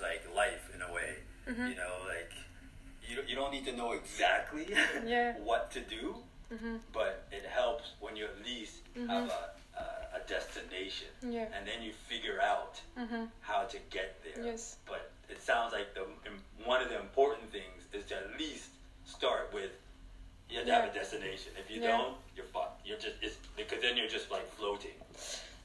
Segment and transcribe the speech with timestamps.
[0.00, 1.14] Like life in a way.
[1.48, 1.66] Mm-hmm.
[1.68, 2.32] You know, like
[3.08, 4.66] you, don't- you don't need to know exactly
[5.06, 5.34] Yeah.
[5.42, 6.16] what to do,
[6.52, 6.76] mm-hmm.
[6.92, 9.08] but it helps when you at least mm-hmm.
[9.08, 11.08] have a, a, a destination.
[11.28, 11.46] Yeah.
[11.56, 12.80] And then you figure out
[13.40, 14.44] how to get there.
[14.44, 14.76] Yes.
[14.86, 16.04] But it sounds like the
[16.64, 18.68] one of the important things is to at least
[19.04, 19.70] start with
[20.48, 21.52] you have to have a destination.
[21.58, 21.96] If you Yeah.
[21.96, 22.86] don't, you're fucked.
[22.86, 24.46] You're just it's because then you're just like.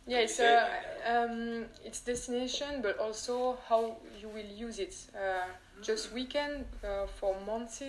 [0.07, 0.65] Yeah, it's uh,
[1.05, 4.95] um, it's destination, but also how you will use it.
[5.13, 5.47] Uh,
[5.81, 7.81] just weekend uh, for months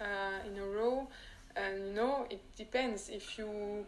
[0.00, 0.04] uh,
[0.46, 1.06] in a row,
[1.54, 3.84] and you know it depends if you.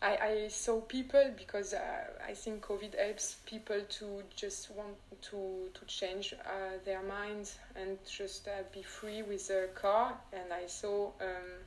[0.00, 1.80] I, I saw people because uh,
[2.28, 7.98] I think COVID helps people to just want to to change uh, their mind and
[8.08, 10.16] just uh, be free with a car.
[10.32, 11.64] And I saw um,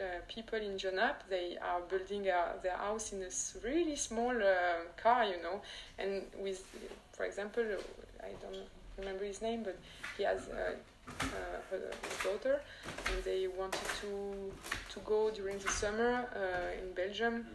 [0.00, 3.30] uh, people in Genappe, they are building uh, their house in a
[3.68, 5.60] really small uh, car, you know,
[5.98, 6.64] and with,
[7.12, 7.64] for example,
[8.22, 8.66] I don't
[8.98, 9.76] remember his name, but
[10.16, 10.74] he has uh,
[11.08, 11.24] uh,
[11.70, 12.60] her, his daughter,
[13.06, 14.52] and they wanted to
[14.92, 17.46] to go during the summer uh, in Belgium,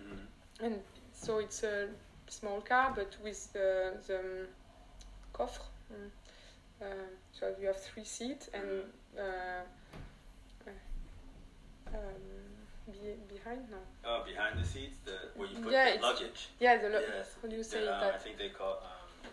[0.61, 0.75] and
[1.13, 1.88] so it's a
[2.27, 4.47] small car, but with the, the um,
[5.33, 5.66] coffre.
[5.91, 6.09] mm,
[6.81, 6.85] Uh,
[7.31, 8.83] so you have three seats and
[9.17, 9.63] uh,
[11.95, 16.49] um, be, behind no Oh, behind the seats, the where you put Yeah, the luggage.
[16.59, 17.35] yeah the lo- yes.
[17.41, 19.29] how do you say The, uh, I think they call um,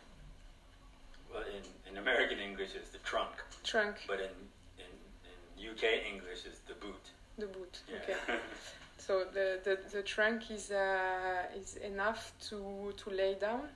[1.33, 3.33] well in, in American English it's the trunk,
[3.65, 4.35] trunk but in,
[4.79, 4.91] in
[5.31, 7.05] in UK English it's the boot.
[7.39, 7.99] the boot Yeah.
[8.03, 8.39] okay
[8.99, 13.69] so the, the, the trunk is uh, is enough to to lay down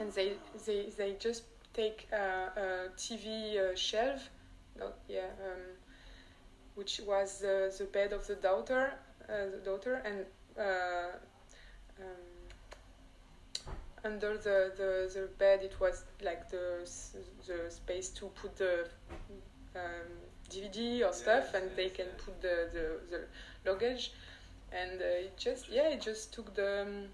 [0.00, 0.32] and they
[0.66, 1.42] they, they just
[1.74, 2.16] take uh,
[2.64, 3.26] a TV
[3.58, 4.30] uh, shelf
[4.78, 5.62] no, yeah um,
[6.78, 8.92] which was the, bed of the daughter
[9.28, 10.24] uh, the daughter and
[10.58, 11.10] uh,
[12.00, 13.66] um,
[14.04, 16.88] under the, the, the bed it was like the,
[17.46, 18.86] the space to put the
[19.74, 20.08] um,
[20.50, 22.24] DVD or stuff Yes, and they can yes.
[22.24, 24.12] put the, the, the luggage
[24.72, 27.08] and uh, it just yeah it just took the um,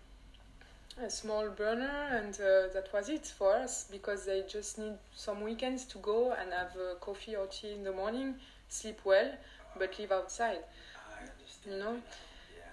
[1.04, 5.40] a small burner and uh, that was it for us because they just need some
[5.40, 8.34] weekends to go and have uh, coffee or tea in the morning
[8.68, 9.30] sleep well
[9.78, 10.58] but live outside
[11.10, 11.66] I understand.
[11.66, 11.92] You know?
[11.94, 12.64] Yeah.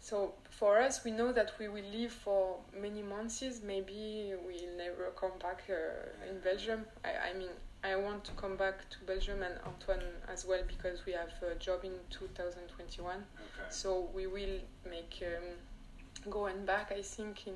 [0.00, 5.10] so for us we know that we will live for many months maybe we'll never
[5.16, 7.48] come back uh, in belgium I, I mean
[7.82, 11.54] i want to come back to belgium and antoine as well because we have a
[11.54, 13.24] job in 2021 Okay.
[13.70, 14.58] so we will
[14.88, 17.54] make um, go and back i think in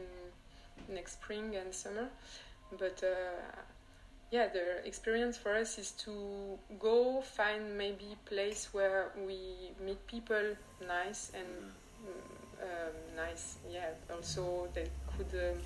[0.89, 2.09] next spring and summer
[2.79, 3.63] but uh,
[4.31, 10.57] yeah the experience for us is to go find maybe place where we meet people
[10.87, 12.09] nice and Mhm.
[12.09, 15.59] mm, um, nice yeah also they could um,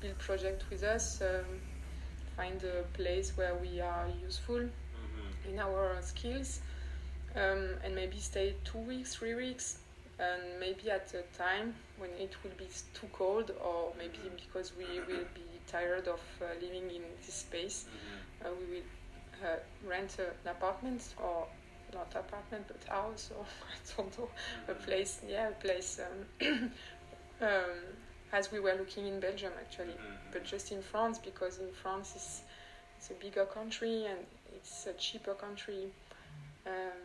[0.00, 1.60] build project with us um,
[2.36, 5.50] find a place where we are useful Mhm.
[5.52, 6.60] in our skills
[7.36, 9.78] um, and maybe stay two weeks, three weeks,
[10.18, 15.00] and maybe at a time when it will be too cold, or maybe because we
[15.08, 18.46] will be tired of uh, living in this space, Mhm.
[18.46, 18.84] uh, we will
[19.42, 21.46] uh, rent an apartment or
[21.92, 24.28] not apartment but house or I don't know
[24.68, 26.00] a place, yeah, a place.
[26.00, 26.70] Um,
[27.40, 27.74] um,
[28.32, 29.94] as we were looking in Belgium actually,
[30.32, 32.42] but just in France because in France it's,
[32.96, 34.18] it's a bigger country and
[34.56, 35.88] it's a cheaper country
[36.66, 37.00] um,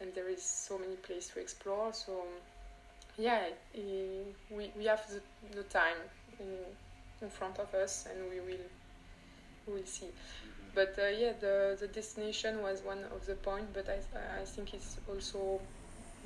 [0.00, 2.24] and there is so many places to explore so
[3.18, 3.42] yeah
[3.74, 5.20] we, we have the,
[5.56, 5.96] the time
[6.38, 6.46] in,
[7.22, 8.66] in front of us and we will
[9.66, 10.74] we will see Mhm.
[10.74, 13.98] but uh, yeah the, the destination was one of the point but I,
[14.42, 15.60] I think it's also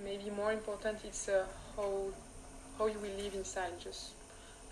[0.05, 1.45] maybe more important it's uh,
[1.77, 1.91] how
[2.79, 4.13] how you will live inside just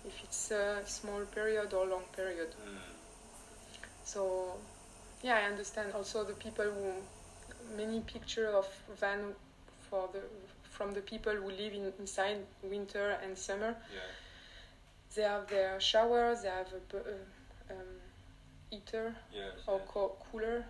[0.05, 2.79] if it's a small period or long period Mhm.
[4.03, 4.53] so
[5.21, 6.93] yeah i understand also the people who
[7.77, 8.67] many pictures of
[8.99, 9.33] van
[9.89, 10.21] for the
[10.69, 13.99] from the people who live in, inside winter and summer Yeah.
[15.15, 17.87] they have their shower they have a uh, um,
[18.69, 19.51] heater Yes.
[19.67, 19.87] or yes.
[19.93, 20.65] co- cooler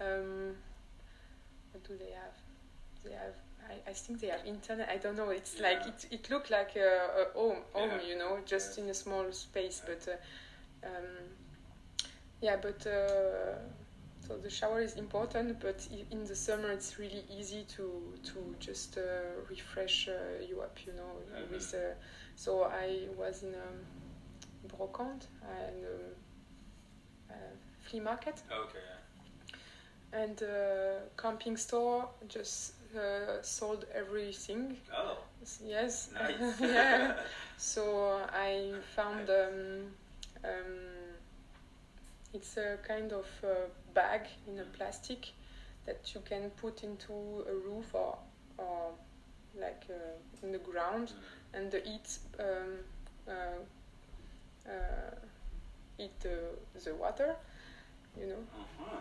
[0.00, 0.56] um,
[1.72, 2.36] what do they have
[3.04, 3.34] they have
[3.68, 6.76] I, I think they have internet I don't know it's like it, it looked like
[6.76, 6.90] a,
[7.22, 8.08] a home home Yeah.
[8.08, 8.84] you know just Yeah.
[8.84, 11.04] in a small space but uh, um,
[12.40, 13.58] yeah, but uh,
[14.30, 18.96] so the shower is important, but in the summer it's really easy to to just
[18.96, 19.02] uh,
[19.48, 20.12] refresh uh,
[20.48, 21.10] you up, you know.
[21.34, 21.50] Mhm.
[21.50, 21.94] With uh,
[22.36, 23.78] so I was in um,
[24.68, 26.14] Brocante and um,
[27.30, 27.34] uh,
[27.80, 28.84] flea market Okay.
[30.12, 34.76] and uh, camping store just uh, sold everything.
[34.96, 35.18] Oh,
[35.64, 36.10] Yes.
[36.14, 36.60] nice.
[36.60, 37.14] yeah.
[37.56, 37.82] So
[38.32, 39.90] I found um,
[40.44, 40.99] um,
[42.32, 43.48] it's a kind of uh,
[43.94, 45.28] bag in a plastic
[45.86, 47.12] that you can put into
[47.48, 48.16] a roof or,
[48.58, 48.90] or
[49.60, 51.12] like uh, in the ground,
[51.54, 52.78] and the heat um,
[53.28, 53.32] uh,
[54.68, 55.14] uh,
[55.98, 56.38] eat the,
[56.84, 57.34] the water.
[58.18, 58.44] You know.
[58.58, 58.96] Uh-huh.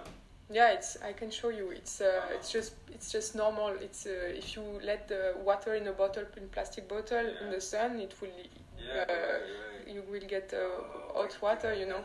[0.51, 0.97] Yeah, it's.
[1.03, 1.69] I can show you.
[1.71, 2.01] It's.
[2.01, 2.73] Uh, it's just.
[2.91, 3.69] It's just normal.
[3.81, 4.05] It's.
[4.05, 7.99] Uh, if you let the water in a bottle, in plastic bottle, in the sun,
[7.99, 8.29] it will.
[8.77, 9.41] Yeah, Uh, right,
[9.85, 9.93] right.
[9.95, 11.73] You will get uh, Oh, hot water.
[11.73, 12.03] You know.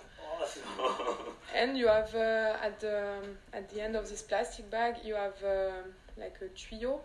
[1.54, 3.20] And you have uh, at the
[3.52, 5.70] at the end of this plastic bag, you have uh,
[6.16, 6.98] like a tuyau,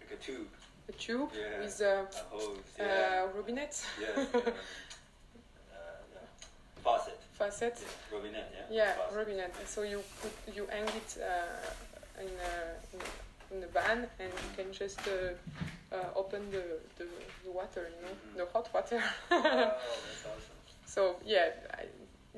[0.00, 0.48] like a tube,
[0.88, 1.60] a tube Yeah.
[1.64, 2.58] with a a hose.
[2.78, 3.24] Yeah.
[3.24, 3.86] uh, robinet, yes.
[4.00, 4.40] Yeah.
[4.40, 4.50] uh,
[6.14, 6.26] yeah.
[6.84, 7.18] Faucet.
[7.38, 7.76] faucet.
[7.80, 8.16] Yeah.
[8.16, 8.50] Robinette.
[8.70, 8.76] Yeah.
[8.76, 9.16] Yeah, Faucet.
[9.18, 9.52] robinet.
[9.66, 13.00] So you put you hang it uh, in, a, in
[13.50, 15.32] in the van, and you can just uh,
[15.96, 16.62] uh, open the,
[16.98, 17.06] the,
[17.44, 18.36] the water, you know, Mhm.
[18.36, 19.02] the hot water.
[19.30, 20.56] oh, that's awesome.
[20.84, 21.48] so yeah,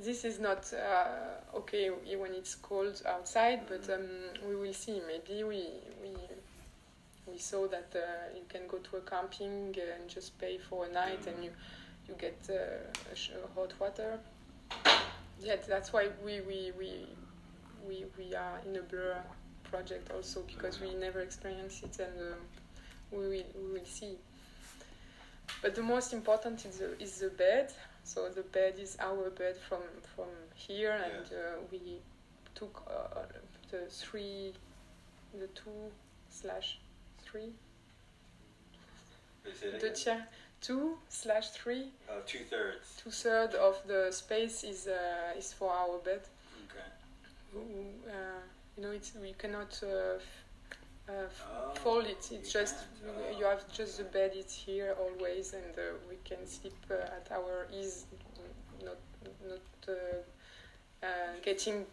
[0.03, 4.09] this is not uh, okay when it's cold outside, but um,
[4.49, 5.01] we will see.
[5.07, 5.67] Maybe we
[6.03, 6.13] we
[7.27, 10.93] we saw that uh, you can go to a camping and just pay for a
[10.93, 11.51] night, and you
[12.09, 14.19] you get uh, hot water.
[15.41, 17.07] Yeah, that's why we we we
[17.87, 19.17] we, we are in a blur
[19.71, 22.35] project also because we never experienced it and uh,
[23.13, 24.17] we will we will see.
[25.63, 27.73] But the most important is the, is the bed.
[28.05, 29.83] So the bed is our bed from
[30.15, 31.99] from here, and uh, we
[32.55, 33.23] took uh,
[33.71, 34.53] the three,
[35.39, 35.93] the two
[36.29, 36.79] slash
[37.23, 37.53] three,
[39.81, 40.27] the chair
[40.61, 41.89] two slash three.
[42.09, 43.01] Oh, two thirds.
[43.03, 46.21] Two thirds of the space is uh, is for our bed.
[46.67, 47.61] Okay.
[48.07, 48.41] Uh,
[48.77, 49.83] you know, it's we cannot
[51.11, 52.23] uh, Oh, fold it.
[52.33, 53.39] It's just you- Oh.
[53.39, 54.33] you have just the bed.
[54.35, 58.07] It's here always, and uh, we can sleep uh, at our ease,
[58.85, 58.99] not
[59.51, 61.87] not uh, uh, getting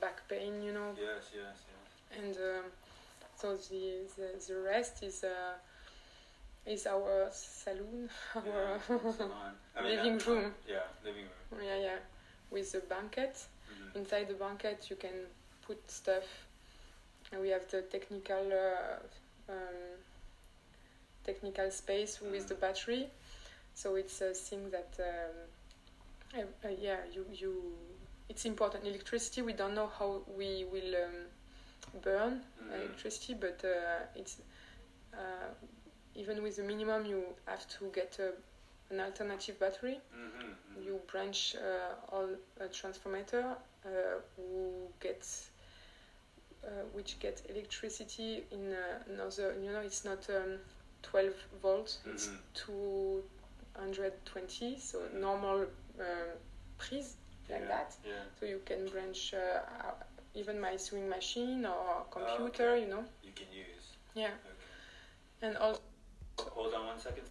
[0.00, 0.62] back pain.
[0.62, 2.18] You know, Yes, yes, yes.
[2.18, 2.64] and um,
[3.36, 3.82] so the,
[4.16, 5.24] the the rest is.
[5.24, 5.54] Uh,
[6.66, 8.78] is our saloon, our Yeah.
[9.76, 10.54] I mean, living room.
[10.66, 11.60] Yeah, living room.
[11.62, 11.98] yeah yeah,
[12.50, 13.36] with a banquet.
[13.70, 13.96] Mhm.
[13.96, 15.26] Inside the banquet, you can
[15.66, 16.24] put stuff.
[17.34, 19.98] And we have the technical uh, um,
[21.24, 23.08] technical space with the battery,
[23.74, 27.62] so it's a thing that um, uh, yeah you you.
[28.28, 28.86] It's important.
[28.86, 29.42] Electricity.
[29.42, 31.26] We don't know how we will um,
[32.02, 32.74] burn Mhm.
[32.74, 34.38] electricity, but uh, it's
[35.12, 35.50] uh,
[36.14, 38.32] even with the minimum, you have to get a,
[38.94, 40.84] an alternative battery Mhm, mhm.
[40.84, 42.28] you branch uh, all
[42.60, 43.88] a transformer uh,
[44.36, 45.50] who gets
[46.92, 50.58] which get electricity in uh, another you know it's not um,
[51.02, 52.38] 12 volts it's Mhm.
[52.54, 55.66] 220 so normal
[56.00, 56.28] um,
[56.78, 57.16] prise
[57.50, 58.12] like Yeah, that Yeah.
[58.40, 59.94] so you can branch uh, uh,
[60.34, 62.80] even my sewing machine or Oh, computer okay.
[62.82, 63.96] you know You can use.
[64.14, 64.54] yeah Okay.
[65.42, 65.80] and also
[66.38, 67.24] Hold on one second.